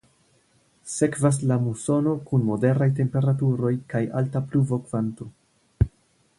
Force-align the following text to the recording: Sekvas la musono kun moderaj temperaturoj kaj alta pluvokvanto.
Sekvas 0.93 1.37
la 1.51 1.57
musono 1.65 2.15
kun 2.31 2.47
moderaj 2.49 2.89
temperaturoj 3.01 3.73
kaj 3.95 4.05
alta 4.23 4.45
pluvokvanto. 4.51 5.33